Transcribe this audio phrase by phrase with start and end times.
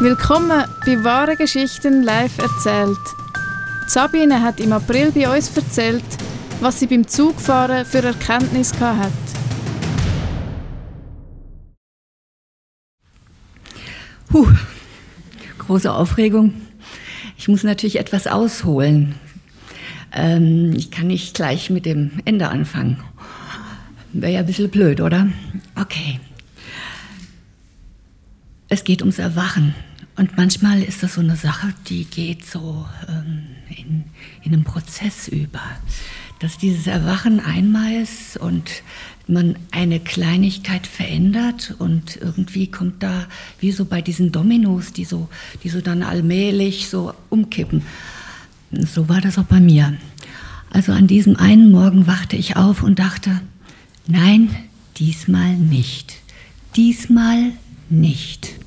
[0.00, 3.00] Willkommen bei Wahre Geschichten live erzählt.
[3.88, 6.04] Sabine hat im April bei uns erzählt,
[6.60, 9.10] was sie beim Zugfahren für Erkenntnis hat.
[14.28, 14.46] Puh,
[15.58, 16.54] große Aufregung.
[17.36, 19.16] Ich muss natürlich etwas ausholen.
[20.12, 23.02] Ähm, ich kann nicht gleich mit dem Ende anfangen.
[24.12, 25.26] Wäre ja ein bisschen blöd, oder?
[25.74, 26.20] Okay.
[28.68, 29.74] Es geht ums Erwachen.
[30.18, 34.04] Und manchmal ist das so eine Sache, die geht so ähm, in,
[34.42, 35.60] in einem Prozess über.
[36.40, 38.82] Dass dieses Erwachen einmal ist und
[39.28, 43.26] man eine Kleinigkeit verändert und irgendwie kommt da
[43.60, 45.28] wie so bei diesen Dominos, die so,
[45.62, 47.82] die so dann allmählich so umkippen.
[48.72, 49.96] So war das auch bei mir.
[50.70, 53.40] Also an diesem einen Morgen wachte ich auf und dachte,
[54.08, 54.50] nein,
[54.96, 56.16] diesmal nicht.
[56.74, 57.52] Diesmal
[57.88, 58.57] nicht.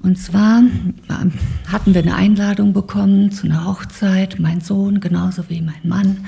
[0.00, 1.32] Und zwar ähm,
[1.66, 6.18] hatten wir eine Einladung bekommen zu einer Hochzeit, mein Sohn genauso wie mein Mann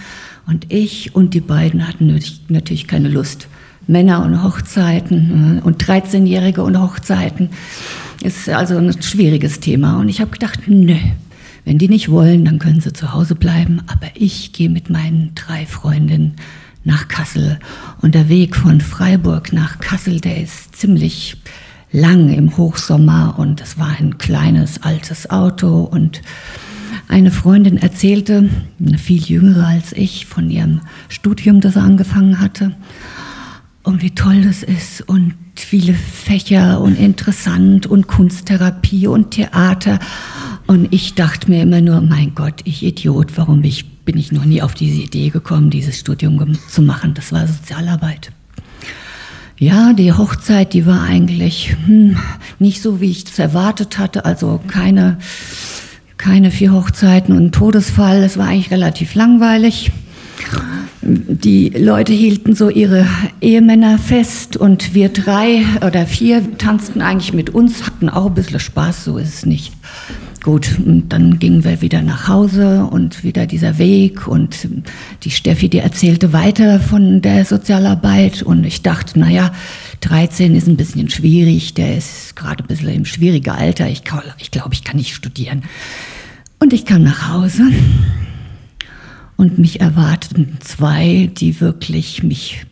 [0.46, 1.14] und ich.
[1.14, 2.18] Und die beiden hatten
[2.48, 3.48] natürlich keine Lust.
[3.86, 7.50] Männer und Hochzeiten äh, und 13-Jährige und Hochzeiten
[8.22, 9.98] ist also ein schwieriges Thema.
[9.98, 10.96] Und ich habe gedacht, nö,
[11.64, 13.82] wenn die nicht wollen, dann können sie zu Hause bleiben.
[13.86, 16.34] Aber ich gehe mit meinen drei Freundinnen
[16.84, 17.58] nach Kassel.
[18.00, 21.36] Und der Weg von Freiburg nach Kassel, der ist ziemlich
[21.92, 26.22] lang im Hochsommer und es war ein kleines altes Auto und
[27.08, 28.48] eine Freundin erzählte,
[28.84, 32.72] eine viel jüngere als ich, von ihrem Studium, das er angefangen hatte
[33.82, 39.98] und wie toll das ist und viele Fächer und interessant und Kunsttherapie und Theater.
[40.66, 44.44] Und ich dachte mir immer nur, mein Gott, ich Idiot, warum ich, bin ich noch
[44.44, 47.14] nie auf diese Idee gekommen, dieses Studium zu machen?
[47.14, 48.32] Das war Sozialarbeit.
[49.60, 52.16] Ja, die Hochzeit, die war eigentlich hm,
[52.58, 54.24] nicht so, wie ich es erwartet hatte.
[54.24, 55.18] Also keine,
[56.16, 58.22] keine vier Hochzeiten und Todesfall.
[58.22, 59.92] Es war eigentlich relativ langweilig.
[61.02, 63.06] Die Leute hielten so ihre
[63.42, 68.60] Ehemänner fest und wir drei oder vier tanzten eigentlich mit uns, hatten auch ein bisschen
[68.60, 69.74] Spaß, so ist es nicht.
[70.42, 74.26] Gut, und dann gingen wir wieder nach Hause und wieder dieser Weg.
[74.26, 74.66] Und
[75.22, 78.42] die Steffi, die erzählte weiter von der Sozialarbeit.
[78.42, 79.52] Und ich dachte, naja,
[80.00, 84.24] 13 ist ein bisschen schwierig, der ist gerade ein bisschen im schwierigen Alter, ich glaube,
[84.38, 85.62] ich, glaub, ich kann nicht studieren.
[86.58, 87.64] Und ich kam nach Hause.
[89.36, 92.64] Und mich erwarteten zwei, die wirklich mich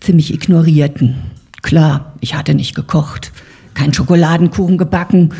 [0.00, 1.16] ziemlich ignorierten.
[1.60, 3.32] Klar, ich hatte nicht gekocht,
[3.74, 5.34] keinen Schokoladenkuchen gebacken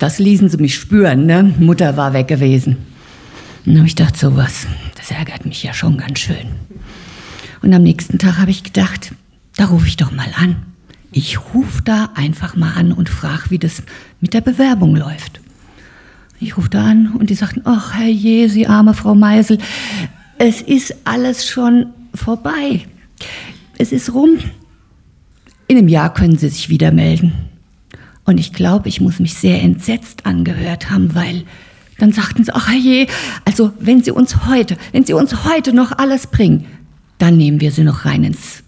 [0.00, 1.54] das ließen sie mich spüren, ne?
[1.58, 2.78] Mutter war weg gewesen.
[3.66, 4.66] Und dann ich gedacht, sowas,
[4.96, 6.48] das ärgert mich ja schon ganz schön.
[7.60, 9.12] Und am nächsten Tag habe ich gedacht,
[9.56, 10.56] da rufe ich doch mal an.
[11.12, 13.82] Ich rufe da einfach mal an und frage, wie das
[14.20, 15.42] mit der Bewerbung läuft.
[16.40, 19.58] Ich rufe da an und die sagten, ach Herr Je, Sie arme Frau Meisel,
[20.38, 22.86] es ist alles schon vorbei.
[23.76, 24.38] Es ist rum.
[25.66, 27.49] In einem Jahr können Sie sich wieder melden.
[28.30, 31.42] Und ich glaube, ich muss mich sehr entsetzt angehört haben, weil
[31.98, 33.08] dann sagten sie, ach je,
[33.44, 36.64] also wenn Sie uns heute, wenn Sie uns heute noch alles bringen,
[37.18, 38.62] dann nehmen wir Sie noch rein ins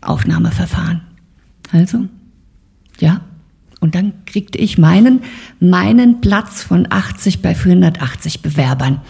[0.00, 1.02] Aufnahmeverfahren.
[1.70, 2.06] Also,
[2.98, 3.20] ja.
[3.78, 5.20] Und dann kriegte ich meinen,
[5.60, 9.00] meinen Platz von 80 bei 480 Bewerbern.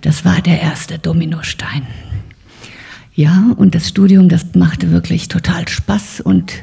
[0.00, 1.86] Das war der erste Dominostein.
[3.14, 6.54] Ja, und das Studium, das machte wirklich total Spaß und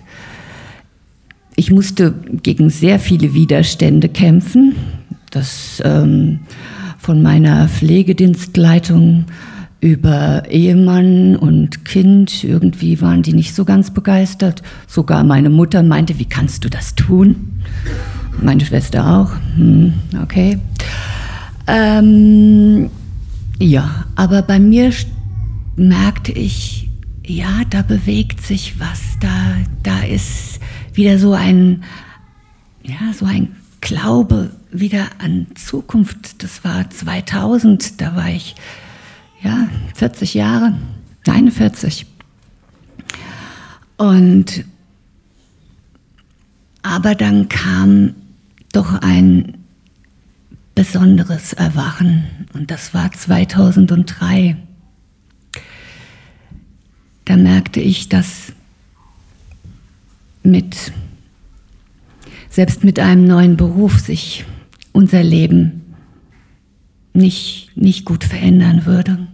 [1.61, 4.75] ich musste gegen sehr viele Widerstände kämpfen.
[5.29, 6.39] Das ähm,
[6.97, 9.25] von meiner Pflegedienstleitung
[9.79, 14.63] über Ehemann und Kind, irgendwie waren die nicht so ganz begeistert.
[14.88, 17.61] Sogar meine Mutter meinte, wie kannst du das tun?
[18.41, 19.31] Meine Schwester auch.
[19.55, 20.57] Hm, okay.
[21.67, 22.89] Ähm,
[23.59, 24.89] ja, aber bei mir
[25.75, 26.89] merkte ich,
[27.24, 29.30] ja, da bewegt sich was, da,
[29.83, 30.50] da ist
[30.93, 31.83] wieder so ein,
[32.83, 36.43] ja, so ein Glaube wieder an Zukunft.
[36.43, 38.55] Das war 2000, da war ich,
[39.41, 40.75] ja, 40 Jahre,
[41.27, 42.05] 41.
[43.97, 44.65] Und,
[46.81, 48.15] aber dann kam
[48.73, 49.57] doch ein
[50.75, 54.57] besonderes Erwachen und das war 2003.
[57.25, 58.53] Da merkte ich, dass
[60.43, 60.91] mit,
[62.49, 64.45] selbst mit einem neuen Beruf sich
[64.91, 65.81] unser Leben
[67.13, 69.27] nicht, nicht gut verändern würde.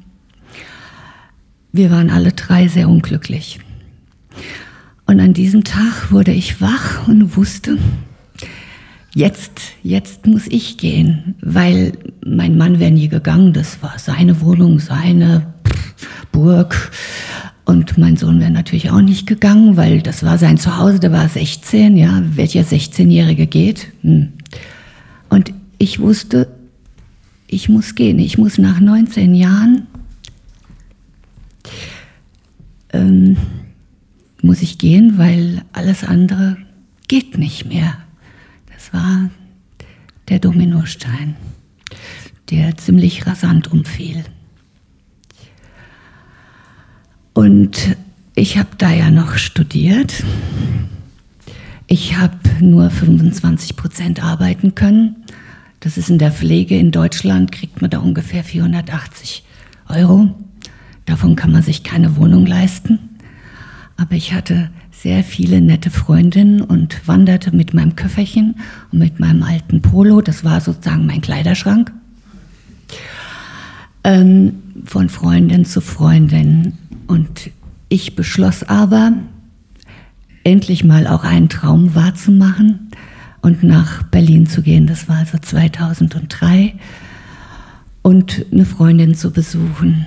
[1.72, 3.60] Wir waren alle drei sehr unglücklich.
[5.06, 7.78] Und an diesem Tag wurde ich wach und wusste,
[9.14, 11.94] jetzt, jetzt muss ich gehen, weil
[12.26, 13.54] mein Mann wäre nie gegangen.
[13.54, 15.54] Das war seine Wohnung, seine
[16.32, 16.92] Burg.
[17.68, 21.28] Und mein Sohn wäre natürlich auch nicht gegangen, weil das war sein Zuhause, der war
[21.28, 22.24] 16, ja.
[22.26, 23.90] Welcher 16-Jährige geht?
[24.04, 24.30] Hm.
[25.28, 26.48] Und ich wusste,
[27.46, 28.20] ich muss gehen.
[28.20, 29.86] Ich muss nach 19 Jahren,
[32.94, 33.36] ähm,
[34.42, 36.56] muss ich gehen, weil alles andere
[37.10, 37.98] geht nicht mehr.
[38.74, 39.30] Das war
[40.30, 41.36] der Dominostein,
[42.50, 44.24] der ziemlich rasant umfiel.
[47.38, 47.96] Und
[48.34, 50.24] ich habe da ja noch studiert.
[51.86, 55.18] Ich habe nur 25 Prozent arbeiten können.
[55.80, 59.44] Das ist in der Pflege in Deutschland, kriegt man da ungefähr 480
[59.88, 60.34] Euro.
[61.06, 62.98] Davon kann man sich keine Wohnung leisten.
[63.98, 68.56] Aber ich hatte sehr viele nette Freundinnen und wanderte mit meinem Köfferchen
[68.92, 71.92] und mit meinem alten Polo, das war sozusagen mein Kleiderschrank,
[74.04, 74.54] ähm,
[74.86, 76.74] von Freundin zu Freundin
[77.08, 77.52] und
[77.90, 79.14] ich beschloss aber,
[80.44, 82.90] endlich mal auch einen Traum wahrzumachen
[83.42, 84.88] und nach Berlin zu gehen.
[84.88, 86.74] Das war also 2003
[88.02, 90.06] und eine Freundin zu besuchen.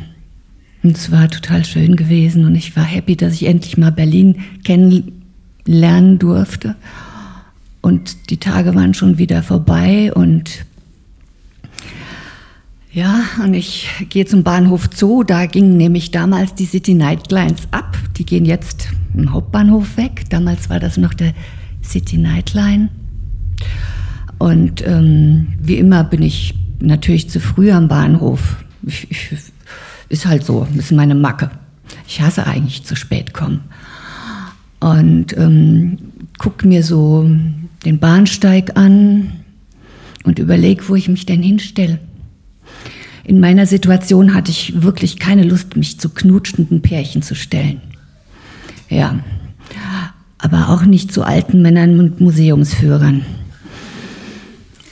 [0.82, 4.36] Und es war total schön gewesen und ich war happy, dass ich endlich mal Berlin
[4.64, 6.76] kennenlernen durfte.
[7.82, 10.64] Und die Tage waren schon wieder vorbei und
[12.92, 15.22] ja, und ich gehe zum Bahnhof Zoo.
[15.22, 17.96] Da gingen nämlich damals die City Nightlines ab.
[18.16, 20.24] Die gehen jetzt im Hauptbahnhof weg.
[20.28, 21.32] Damals war das noch der
[21.84, 22.88] City Nightline.
[24.38, 28.56] Und ähm, wie immer bin ich natürlich zu früh am Bahnhof.
[28.84, 29.34] Ich, ich,
[30.08, 31.50] ist halt so, das ist meine Macke.
[32.08, 33.60] Ich hasse eigentlich zu spät kommen.
[34.80, 35.98] Und ähm,
[36.38, 37.30] gucke mir so
[37.84, 39.30] den Bahnsteig an
[40.24, 42.00] und überlege, wo ich mich denn hinstelle
[43.24, 47.80] in meiner Situation hatte ich wirklich keine Lust, mich zu knutschenden Pärchen zu stellen.
[48.88, 49.20] Ja,
[50.38, 53.24] aber auch nicht zu alten Männern und Museumsführern.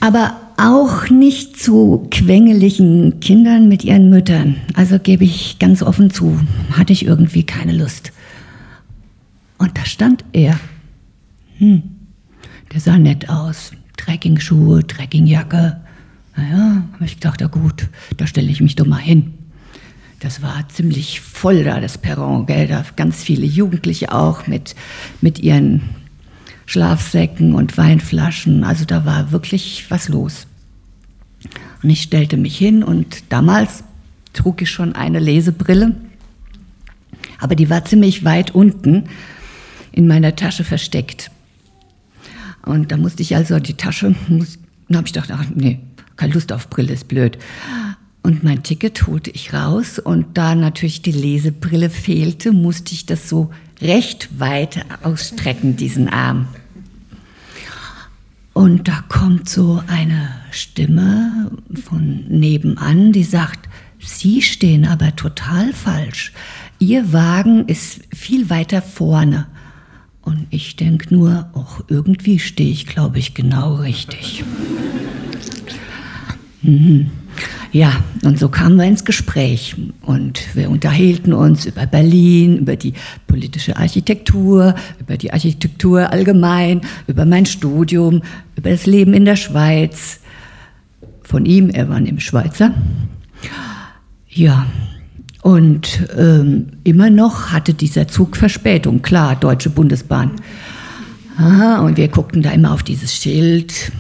[0.01, 4.57] Aber auch nicht zu quengeligen Kindern mit ihren Müttern.
[4.75, 6.41] Also gebe ich ganz offen zu,
[6.73, 8.13] hatte ich irgendwie keine Lust.
[9.57, 10.59] Und da stand er.
[11.59, 11.83] Hm,
[12.73, 13.73] der sah nett aus.
[13.97, 15.81] Trekkingschuhe, Trekkingjacke,
[16.39, 19.35] naja, habe ich gedacht, ja gut, da stelle ich mich doch mal hin.
[20.21, 22.69] Das war ziemlich voll da, das Perron, gell?
[22.69, 24.77] Da ganz viele Jugendliche auch mit,
[25.21, 25.83] mit ihren
[26.67, 28.63] Schlafsäcken und Weinflaschen.
[28.63, 30.47] Also da war wirklich was los.
[31.83, 33.83] Und ich stellte mich hin und damals
[34.33, 35.97] trug ich schon eine Lesebrille,
[37.41, 39.05] aber die war ziemlich weit unten
[39.91, 41.31] in meiner Tasche versteckt.
[42.65, 44.59] Und da musste ich also die Tasche, muss,
[44.89, 45.81] dann habe ich gedacht, ach nee,
[46.19, 47.39] keine Lust auf Brille, ist blöd.
[48.23, 53.29] Und mein Ticket holte ich raus und da natürlich die Lesebrille fehlte, musste ich das
[53.29, 53.51] so
[53.81, 56.49] recht weit ausstrecken, diesen Arm.
[58.53, 61.53] Und da kommt so eine Stimme
[61.85, 63.69] von nebenan, die sagt,
[64.01, 66.33] Sie stehen aber total falsch.
[66.79, 69.47] Ihr Wagen ist viel weiter vorne.
[70.23, 74.45] Und ich denke nur, ach, irgendwie stehe ich, glaube ich, genau richtig.
[76.63, 77.11] Mhm.
[77.71, 77.93] Ja,
[78.25, 82.95] und so kamen wir ins Gespräch und wir unterhielten uns über Berlin, über die
[83.27, 88.23] politische Architektur, über die Architektur allgemein, über mein Studium,
[88.57, 90.21] über das Leben in der Schweiz.
[91.23, 92.73] Von ihm, er war nämlich Schweizer.
[94.29, 94.67] Ja,
[95.43, 100.33] und ähm, immer noch hatte dieser Zug Verspätung, klar, Deutsche Bundesbahn.
[101.37, 103.93] Aha, und wir guckten da immer auf dieses Schild,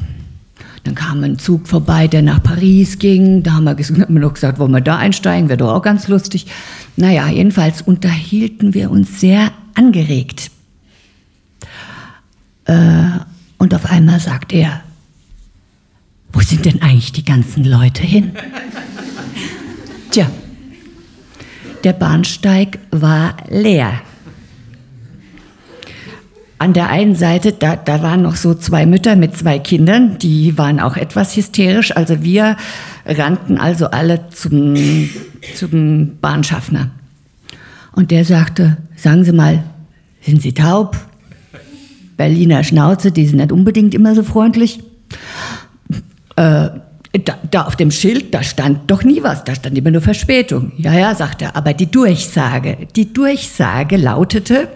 [0.88, 3.42] dann kam ein Zug vorbei, der nach Paris ging.
[3.42, 5.50] Da haben wir, haben wir noch gesagt, wollen wir da einsteigen?
[5.50, 6.46] Wäre doch auch ganz lustig.
[6.96, 10.50] Naja, jedenfalls unterhielten wir uns sehr angeregt.
[12.64, 12.74] Äh,
[13.58, 14.80] und auf einmal sagt er,
[16.32, 18.32] wo sind denn eigentlich die ganzen Leute hin?
[20.10, 20.30] Tja,
[21.84, 24.00] der Bahnsteig war leer.
[26.60, 30.58] An der einen Seite, da, da waren noch so zwei Mütter mit zwei Kindern, die
[30.58, 31.96] waren auch etwas hysterisch.
[31.96, 32.56] Also wir
[33.06, 34.76] rannten also alle zum,
[35.54, 36.90] zum Bahnschaffner.
[37.92, 39.62] Und der sagte, sagen Sie mal,
[40.20, 40.96] sind Sie taub?
[42.16, 44.80] Berliner Schnauze, die sind nicht unbedingt immer so freundlich.
[46.34, 46.70] Äh,
[47.24, 50.72] da, da, auf dem Schild, da stand doch nie was, da stand immer nur Verspätung.
[50.76, 54.68] Ja, ja, sagt er, aber die Durchsage, die Durchsage lautete,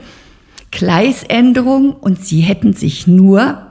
[0.72, 3.68] Gleisänderung und sie hätten sich nur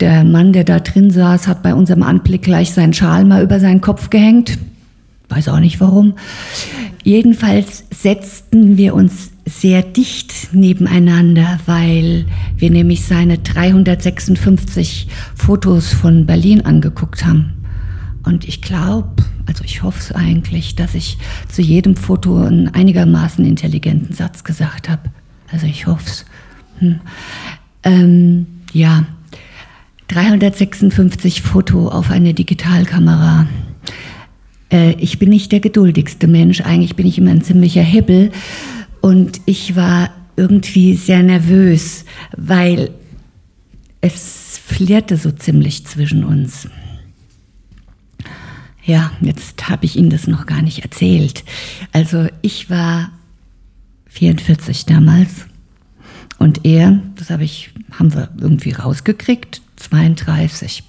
[0.00, 3.60] Der Mann, der da drin saß, hat bei unserem Anblick gleich seinen Schal mal über
[3.60, 4.58] seinen Kopf gehängt.
[5.28, 6.14] Weiß auch nicht warum.
[7.02, 16.62] Jedenfalls setzten wir uns sehr dicht nebeneinander, weil wir nämlich seine 356 Fotos von Berlin
[16.62, 17.52] angeguckt haben.
[18.24, 23.44] Und ich glaube, also ich hoffe es eigentlich, dass ich zu jedem Foto einen einigermaßen
[23.44, 25.10] intelligenten Satz gesagt habe.
[25.52, 26.24] Also ich hoffe es.
[26.78, 27.00] Hm.
[27.82, 29.06] Ähm, ja,
[30.08, 33.46] 356 Foto auf eine Digitalkamera.
[34.70, 38.30] Äh, ich bin nicht der geduldigste Mensch, eigentlich bin ich immer ein ziemlicher Hibbel.
[39.00, 42.04] Und ich war irgendwie sehr nervös,
[42.36, 42.90] weil
[44.00, 46.68] es flirrte so ziemlich zwischen uns.
[48.84, 51.44] Ja, jetzt habe ich Ihnen das noch gar nicht erzählt.
[51.92, 53.10] Also ich war
[54.08, 55.46] 44 damals
[56.38, 60.82] und er, das habe ich, haben wir irgendwie rausgekriegt, 32.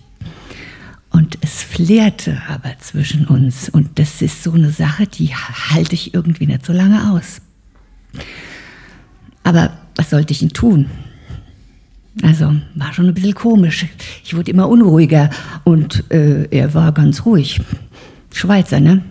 [1.11, 6.13] Und es flirrte aber zwischen uns und das ist so eine Sache, die halte ich
[6.13, 7.41] irgendwie nicht so lange aus.
[9.43, 10.89] Aber was sollte ich denn tun?
[12.21, 13.85] Also war schon ein bisschen komisch.
[14.23, 15.29] Ich wurde immer unruhiger
[15.63, 17.61] und äh, er war ganz ruhig.
[18.33, 19.03] Schweizer, ne?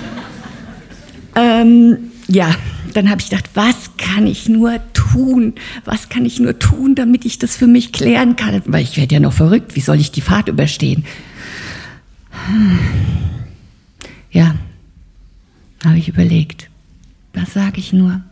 [1.36, 2.54] ähm, ja,
[2.96, 5.54] dann habe ich gedacht, was kann ich nur tun?
[5.84, 8.62] Was kann ich nur tun, damit ich das für mich klären kann?
[8.66, 9.76] Weil ich werde ja noch verrückt.
[9.76, 11.04] Wie soll ich die Fahrt überstehen?
[14.30, 14.54] Ja,
[15.84, 16.68] habe ich überlegt.
[17.32, 18.22] Was sage ich nur?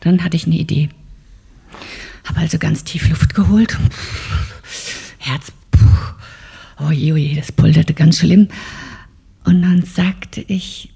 [0.00, 0.88] Dann hatte ich eine Idee.
[2.24, 3.78] Habe also ganz tief Luft geholt.
[5.18, 5.52] Herz,
[6.80, 8.48] oh je, oh je, das polterte ganz schlimm.
[9.44, 10.90] Und dann sagte ich,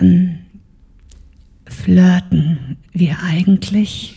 [0.00, 0.43] ähm,
[1.74, 4.16] flirten wir eigentlich?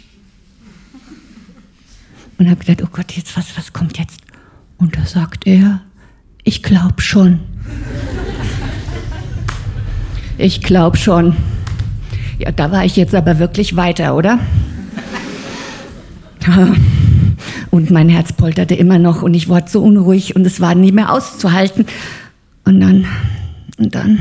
[2.37, 4.21] Und habe gedacht, oh Gott, jetzt was, was kommt jetzt?
[4.77, 5.81] Und da sagt er,
[6.43, 7.39] ich glaube schon.
[10.37, 11.35] Ich glaube schon.
[12.37, 14.39] Ja, da war ich jetzt aber wirklich weiter, oder?
[17.71, 20.91] Und mein Herz polterte immer noch und ich wurde so unruhig und es war nie
[20.91, 21.85] mehr auszuhalten.
[22.63, 23.05] Und dann,
[23.77, 24.19] und dann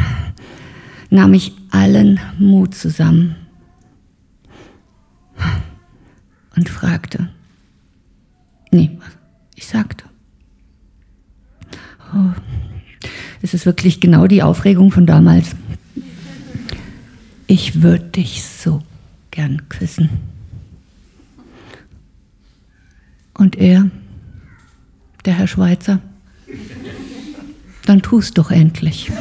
[1.10, 3.36] nahm ich allen Mut zusammen
[6.56, 7.28] und fragte.
[8.70, 8.98] Nee,
[9.54, 10.06] ich sagte.
[12.14, 12.30] Oh,
[13.42, 15.54] es ist wirklich genau die Aufregung von damals.
[17.46, 18.82] Ich würde dich so
[19.30, 20.08] gern küssen.
[23.34, 23.90] Und er,
[25.26, 26.00] der Herr Schweizer,
[27.84, 29.12] dann tu's doch endlich.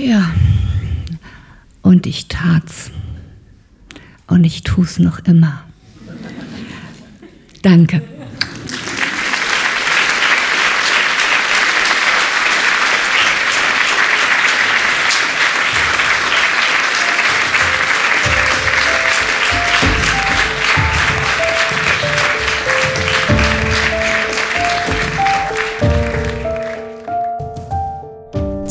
[0.00, 0.32] Ja,
[1.82, 2.90] und ich tat's.
[4.26, 5.62] Und ich tu's noch immer.
[7.60, 8.00] Danke.